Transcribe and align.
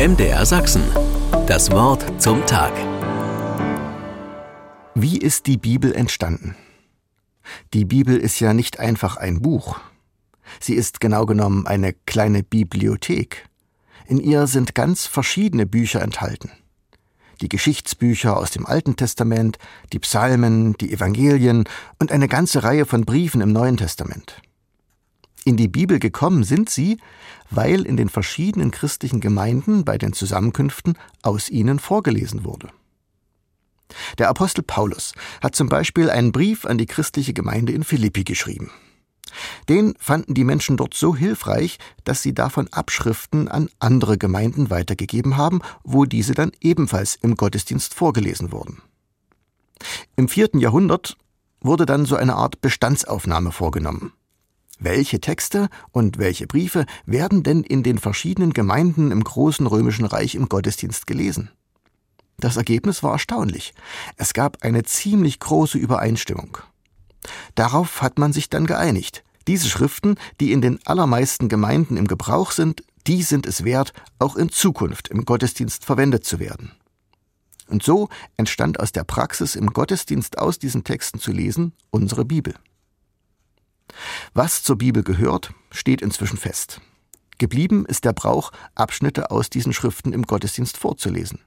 MDR 0.00 0.46
Sachsen. 0.46 0.82
Das 1.46 1.70
Wort 1.72 2.02
zum 2.22 2.46
Tag. 2.46 2.72
Wie 4.94 5.18
ist 5.18 5.46
die 5.46 5.58
Bibel 5.58 5.92
entstanden? 5.92 6.56
Die 7.74 7.84
Bibel 7.84 8.16
ist 8.16 8.40
ja 8.40 8.54
nicht 8.54 8.80
einfach 8.80 9.18
ein 9.18 9.42
Buch. 9.42 9.78
Sie 10.58 10.72
ist 10.72 11.00
genau 11.00 11.26
genommen 11.26 11.66
eine 11.66 11.92
kleine 11.92 12.42
Bibliothek. 12.42 13.46
In 14.06 14.16
ihr 14.16 14.46
sind 14.46 14.74
ganz 14.74 15.06
verschiedene 15.06 15.66
Bücher 15.66 16.00
enthalten. 16.00 16.50
Die 17.42 17.50
Geschichtsbücher 17.50 18.38
aus 18.38 18.52
dem 18.52 18.64
Alten 18.64 18.96
Testament, 18.96 19.58
die 19.92 19.98
Psalmen, 19.98 20.78
die 20.80 20.94
Evangelien 20.94 21.64
und 21.98 22.10
eine 22.10 22.26
ganze 22.26 22.62
Reihe 22.62 22.86
von 22.86 23.04
Briefen 23.04 23.42
im 23.42 23.52
Neuen 23.52 23.76
Testament. 23.76 24.40
In 25.50 25.56
die 25.56 25.66
Bibel 25.66 25.98
gekommen 25.98 26.44
sind 26.44 26.70
sie, 26.70 26.98
weil 27.50 27.84
in 27.84 27.96
den 27.96 28.08
verschiedenen 28.08 28.70
christlichen 28.70 29.18
Gemeinden 29.18 29.84
bei 29.84 29.98
den 29.98 30.12
Zusammenkünften 30.12 30.96
aus 31.22 31.48
ihnen 31.50 31.80
vorgelesen 31.80 32.44
wurde. 32.44 32.68
Der 34.18 34.28
Apostel 34.28 34.62
Paulus 34.62 35.12
hat 35.42 35.56
zum 35.56 35.68
Beispiel 35.68 36.08
einen 36.08 36.30
Brief 36.30 36.66
an 36.66 36.78
die 36.78 36.86
christliche 36.86 37.32
Gemeinde 37.32 37.72
in 37.72 37.82
Philippi 37.82 38.22
geschrieben. 38.22 38.70
Den 39.68 39.94
fanden 39.98 40.34
die 40.34 40.44
Menschen 40.44 40.76
dort 40.76 40.94
so 40.94 41.16
hilfreich, 41.16 41.80
dass 42.04 42.22
sie 42.22 42.32
davon 42.32 42.68
Abschriften 42.68 43.48
an 43.48 43.68
andere 43.80 44.18
Gemeinden 44.18 44.70
weitergegeben 44.70 45.36
haben, 45.36 45.62
wo 45.82 46.04
diese 46.04 46.34
dann 46.34 46.52
ebenfalls 46.60 47.16
im 47.16 47.34
Gottesdienst 47.34 47.92
vorgelesen 47.92 48.52
wurden. 48.52 48.82
Im 50.14 50.28
vierten 50.28 50.60
Jahrhundert 50.60 51.16
wurde 51.60 51.86
dann 51.86 52.06
so 52.06 52.14
eine 52.14 52.36
Art 52.36 52.60
Bestandsaufnahme 52.60 53.50
vorgenommen. 53.50 54.12
Welche 54.82 55.20
Texte 55.20 55.68
und 55.92 56.16
welche 56.16 56.46
Briefe 56.46 56.86
werden 57.04 57.42
denn 57.42 57.62
in 57.62 57.82
den 57.82 57.98
verschiedenen 57.98 58.54
Gemeinden 58.54 59.10
im 59.10 59.22
großen 59.22 59.66
römischen 59.66 60.06
Reich 60.06 60.34
im 60.34 60.48
Gottesdienst 60.48 61.06
gelesen? 61.06 61.50
Das 62.38 62.56
Ergebnis 62.56 63.02
war 63.02 63.12
erstaunlich. 63.12 63.74
Es 64.16 64.32
gab 64.32 64.62
eine 64.62 64.82
ziemlich 64.84 65.38
große 65.38 65.76
Übereinstimmung. 65.76 66.56
Darauf 67.54 68.00
hat 68.00 68.18
man 68.18 68.32
sich 68.32 68.48
dann 68.48 68.66
geeinigt. 68.66 69.22
Diese 69.46 69.68
Schriften, 69.68 70.14
die 70.40 70.50
in 70.50 70.62
den 70.62 70.78
allermeisten 70.86 71.50
Gemeinden 71.50 71.98
im 71.98 72.06
Gebrauch 72.06 72.50
sind, 72.50 72.82
die 73.06 73.22
sind 73.22 73.44
es 73.44 73.64
wert, 73.64 73.92
auch 74.18 74.34
in 74.34 74.48
Zukunft 74.48 75.08
im 75.08 75.26
Gottesdienst 75.26 75.84
verwendet 75.84 76.24
zu 76.24 76.38
werden. 76.38 76.72
Und 77.68 77.82
so 77.82 78.08
entstand 78.38 78.80
aus 78.80 78.92
der 78.92 79.04
Praxis, 79.04 79.56
im 79.56 79.74
Gottesdienst 79.74 80.38
aus 80.38 80.58
diesen 80.58 80.84
Texten 80.84 81.20
zu 81.20 81.32
lesen, 81.32 81.74
unsere 81.90 82.24
Bibel. 82.24 82.54
Was 84.32 84.62
zur 84.62 84.78
Bibel 84.78 85.02
gehört, 85.02 85.52
steht 85.72 86.02
inzwischen 86.02 86.36
fest. 86.36 86.80
Geblieben 87.38 87.84
ist 87.86 88.04
der 88.04 88.12
Brauch, 88.12 88.52
Abschnitte 88.74 89.30
aus 89.30 89.50
diesen 89.50 89.72
Schriften 89.72 90.12
im 90.12 90.22
Gottesdienst 90.22 90.76
vorzulesen. 90.76 91.40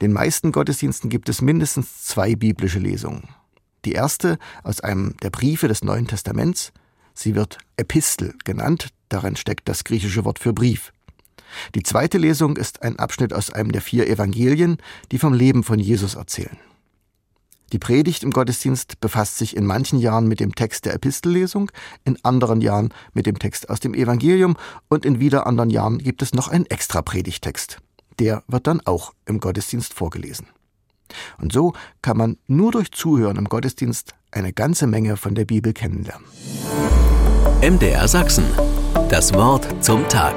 Den 0.00 0.12
meisten 0.12 0.52
Gottesdiensten 0.52 1.10
gibt 1.10 1.28
es 1.28 1.40
mindestens 1.40 2.04
zwei 2.04 2.36
biblische 2.36 2.78
Lesungen. 2.78 3.28
Die 3.84 3.92
erste 3.92 4.38
aus 4.62 4.80
einem 4.80 5.16
der 5.22 5.30
Briefe 5.30 5.66
des 5.66 5.82
Neuen 5.82 6.06
Testaments. 6.06 6.72
Sie 7.14 7.34
wird 7.34 7.58
Epistel 7.76 8.34
genannt, 8.44 8.88
darin 9.08 9.34
steckt 9.34 9.68
das 9.68 9.82
griechische 9.82 10.24
Wort 10.24 10.38
für 10.38 10.52
Brief. 10.52 10.92
Die 11.74 11.82
zweite 11.82 12.18
Lesung 12.18 12.56
ist 12.56 12.82
ein 12.82 12.98
Abschnitt 12.98 13.32
aus 13.32 13.50
einem 13.50 13.72
der 13.72 13.82
vier 13.82 14.08
Evangelien, 14.08 14.78
die 15.10 15.18
vom 15.18 15.34
Leben 15.34 15.64
von 15.64 15.78
Jesus 15.78 16.14
erzählen. 16.14 16.56
Die 17.72 17.78
Predigt 17.78 18.22
im 18.22 18.30
Gottesdienst 18.30 19.00
befasst 19.00 19.38
sich 19.38 19.56
in 19.56 19.64
manchen 19.64 19.98
Jahren 19.98 20.28
mit 20.28 20.40
dem 20.40 20.54
Text 20.54 20.84
der 20.84 20.94
Epistellesung, 20.94 21.70
in 22.04 22.22
anderen 22.22 22.60
Jahren 22.60 22.92
mit 23.14 23.24
dem 23.24 23.38
Text 23.38 23.70
aus 23.70 23.80
dem 23.80 23.94
Evangelium 23.94 24.56
und 24.88 25.06
in 25.06 25.20
wieder 25.20 25.46
anderen 25.46 25.70
Jahren 25.70 25.98
gibt 25.98 26.20
es 26.20 26.34
noch 26.34 26.48
einen 26.48 26.66
extra 26.66 27.00
Predigtext. 27.00 27.78
Der 28.18 28.42
wird 28.46 28.66
dann 28.66 28.82
auch 28.84 29.14
im 29.24 29.40
Gottesdienst 29.40 29.94
vorgelesen. 29.94 30.48
Und 31.38 31.52
so 31.52 31.72
kann 32.02 32.18
man 32.18 32.36
nur 32.46 32.72
durch 32.72 32.92
Zuhören 32.92 33.36
im 33.36 33.48
Gottesdienst 33.48 34.14
eine 34.30 34.52
ganze 34.52 34.86
Menge 34.86 35.16
von 35.16 35.34
der 35.34 35.46
Bibel 35.46 35.72
kennenlernen. 35.72 36.26
MDR 37.62 38.06
Sachsen. 38.06 38.44
Das 39.08 39.32
Wort 39.32 39.66
zum 39.82 40.06
Tag. 40.08 40.34